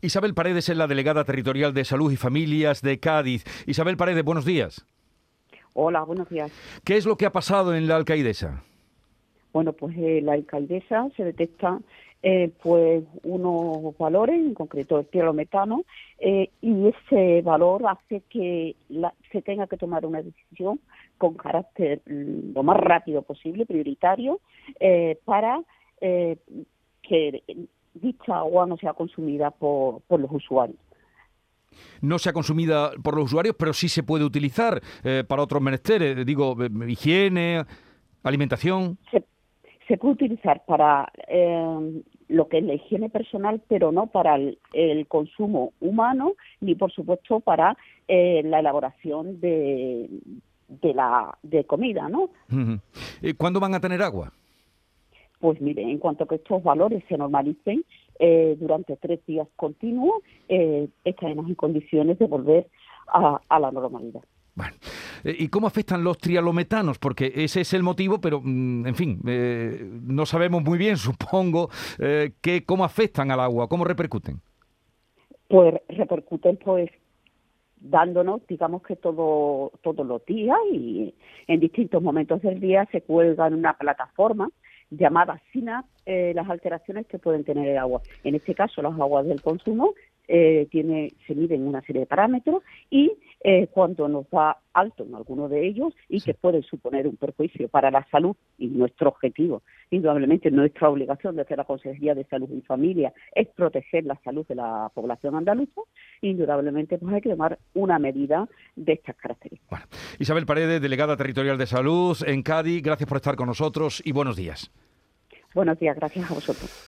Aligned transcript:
Isabel 0.00 0.34
Paredes 0.34 0.68
es 0.68 0.76
la 0.76 0.86
delegada 0.86 1.24
territorial 1.24 1.74
de 1.74 1.84
Salud 1.84 2.12
y 2.12 2.16
Familias 2.16 2.82
de 2.82 3.00
Cádiz. 3.00 3.44
Isabel 3.66 3.96
Paredes, 3.96 4.24
buenos 4.24 4.44
días. 4.44 4.86
Hola, 5.74 6.02
buenos 6.02 6.28
días. 6.28 6.52
¿Qué 6.84 6.96
es 6.96 7.04
lo 7.04 7.16
que 7.16 7.26
ha 7.26 7.32
pasado 7.32 7.74
en 7.74 7.88
la 7.88 7.96
alcaidesa? 7.96 8.62
Bueno, 9.52 9.72
pues 9.72 9.96
en 9.96 10.26
la 10.26 10.34
alcaidesa 10.34 11.08
se 11.16 11.24
detectan 11.24 11.84
eh, 12.22 12.52
pues 12.62 13.04
unos 13.24 13.96
valores, 13.98 14.36
en 14.36 14.54
concreto 14.54 15.00
el 15.00 15.06
tielometano, 15.06 15.82
eh, 16.18 16.50
y 16.60 16.88
ese 16.88 17.42
valor 17.42 17.82
hace 17.86 18.22
que 18.28 18.76
se 19.32 19.42
tenga 19.42 19.66
que 19.66 19.76
tomar 19.76 20.06
una 20.06 20.22
decisión 20.22 20.80
con 21.16 21.34
carácter 21.34 22.02
mm, 22.06 22.54
lo 22.54 22.62
más 22.62 22.76
rápido 22.76 23.22
posible, 23.22 23.66
prioritario, 23.66 24.40
eh, 24.78 25.18
para 25.24 25.60
que 26.00 27.42
dicha 28.00 28.38
agua 28.38 28.66
no 28.66 28.76
sea 28.76 28.92
consumida 28.94 29.50
por, 29.50 30.02
los 30.08 30.30
usuarios 30.30 30.78
no 32.00 32.18
sea 32.18 32.32
consumida 32.32 32.90
por 33.02 33.14
los 33.14 33.26
usuarios, 33.26 33.54
pero 33.56 33.72
sí 33.72 33.88
se 33.88 34.02
puede 34.02 34.24
utilizar 34.24 34.80
para 35.28 35.42
otros 35.42 35.62
menesteres, 35.62 36.24
digo, 36.26 36.56
higiene, 36.86 37.64
alimentación 38.24 38.98
se 39.88 39.96
puede 39.96 40.14
utilizar 40.14 40.62
para 40.66 41.10
eh, 41.26 42.02
lo 42.28 42.48
que 42.48 42.58
es 42.58 42.64
la 42.64 42.74
higiene 42.74 43.08
personal, 43.08 43.62
pero 43.68 43.90
no 43.90 44.06
para 44.06 44.36
el, 44.36 45.06
consumo 45.08 45.72
humano, 45.80 46.34
ni 46.60 46.74
por 46.74 46.92
supuesto 46.92 47.40
para 47.40 47.76
eh, 48.06 48.42
la 48.44 48.60
elaboración 48.60 49.40
de, 49.40 50.08
de, 50.68 50.94
la 50.94 51.36
de 51.42 51.64
comida, 51.64 52.08
¿no? 52.08 52.28
Eh, 53.22 53.34
¿Cuándo 53.34 53.60
van 53.60 53.74
a 53.74 53.80
tener 53.80 54.02
agua? 54.02 54.32
Pues 55.40 55.60
mire, 55.60 55.82
en 55.82 55.98
cuanto 55.98 56.26
que 56.26 56.34
estos 56.34 56.62
valores 56.62 57.02
se 57.08 57.16
normalicen 57.16 57.84
durante 58.18 58.96
tres 58.96 59.24
días 59.26 59.46
continuos, 59.56 60.22
estaremos 61.04 61.48
en 61.48 61.54
condiciones 61.54 62.18
de 62.18 62.26
volver 62.26 62.66
a 63.06 63.58
la 63.58 63.70
normalidad. 63.70 64.22
Bueno, 64.58 64.74
eh, 65.22 65.36
¿y 65.38 65.48
cómo 65.48 65.68
afectan 65.68 66.02
los 66.02 66.18
trialometanos? 66.18 66.98
Porque 66.98 67.30
ese 67.32 67.60
es 67.60 67.72
el 67.74 67.84
motivo, 67.84 68.20
pero 68.20 68.40
mm, 68.42 68.88
en 68.88 68.94
fin, 68.96 69.20
eh, 69.28 69.88
no 70.02 70.26
sabemos 70.26 70.64
muy 70.64 70.78
bien, 70.78 70.96
supongo, 71.08 71.68
eh, 72.00 72.32
que, 72.42 72.64
cómo 72.64 72.84
afectan 72.84 73.30
al 73.30 73.38
agua, 73.38 73.68
cómo 73.68 73.84
repercuten. 73.84 74.40
Pues 75.46 75.76
repercuten, 75.88 76.56
pues 76.56 76.90
dándonos, 77.76 78.44
digamos 78.48 78.82
que 78.82 78.96
todo, 78.96 79.70
todos 79.80 80.04
los 80.04 80.26
días 80.26 80.58
y 80.72 81.14
en 81.46 81.60
distintos 81.60 82.02
momentos 82.02 82.42
del 82.42 82.58
día 82.58 82.88
se 82.90 83.02
cuelga 83.02 83.46
en 83.46 83.54
una 83.54 83.74
plataforma 83.74 84.50
llamada 84.90 85.40
SINAP 85.52 85.86
las 86.06 86.48
alteraciones 86.48 87.06
que 87.06 87.18
pueden 87.18 87.44
tener 87.44 87.68
el 87.68 87.78
agua. 87.78 88.00
En 88.24 88.34
este 88.34 88.54
caso, 88.54 88.80
las 88.82 88.98
aguas 88.98 89.26
del 89.26 89.42
consumo 89.42 89.94
tiene, 90.26 91.12
se 91.26 91.34
miden 91.34 91.66
una 91.66 91.82
serie 91.82 92.00
de 92.00 92.06
parámetros 92.06 92.62
y 92.90 93.12
eh, 93.40 93.68
cuando 93.68 94.08
nos 94.08 94.26
va 94.26 94.58
alto 94.72 95.04
en 95.04 95.14
alguno 95.14 95.48
de 95.48 95.66
ellos 95.66 95.92
y 96.08 96.20
que 96.20 96.34
puede 96.34 96.62
suponer 96.62 97.06
un 97.06 97.16
perjuicio 97.16 97.68
para 97.68 97.90
la 97.90 98.06
salud 98.10 98.36
y 98.58 98.68
nuestro 98.68 99.08
objetivo. 99.08 99.62
Indudablemente 99.90 100.50
nuestra 100.50 100.88
obligación 100.88 101.36
desde 101.36 101.56
la 101.56 101.64
Consejería 101.64 102.14
de 102.14 102.24
Salud 102.24 102.48
y 102.50 102.60
Familia 102.62 103.12
es 103.34 103.48
proteger 103.48 104.04
la 104.04 104.18
salud 104.24 104.46
de 104.46 104.54
la 104.54 104.90
población 104.94 105.36
andaluza. 105.36 105.80
Indudablemente 106.20 106.98
pues 106.98 107.14
hay 107.14 107.20
que 107.20 107.30
tomar 107.30 107.58
una 107.74 107.98
medida 107.98 108.48
de 108.76 108.92
estas 108.94 109.16
características. 109.16 109.68
Bueno. 109.70 109.86
Isabel 110.18 110.46
Paredes, 110.46 110.80
delegada 110.80 111.16
territorial 111.16 111.58
de 111.58 111.66
salud 111.66 112.16
en 112.26 112.42
Cádiz, 112.42 112.82
gracias 112.82 113.08
por 113.08 113.16
estar 113.16 113.36
con 113.36 113.46
nosotros 113.46 114.02
y 114.04 114.12
buenos 114.12 114.36
días. 114.36 114.70
Buenos 115.54 115.78
días, 115.78 115.96
gracias 115.96 116.30
a 116.30 116.34
vosotros. 116.34 116.86